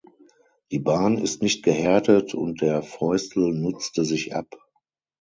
Die 0.71 0.79
Bahn 0.79 1.19
ist 1.19 1.43
nicht 1.43 1.61
gehärtet 1.63 2.33
und 2.33 2.61
der 2.61 2.81
Fäustel 2.81 3.53
nutzte 3.53 4.03
sich 4.03 4.35
ab. 4.35 4.47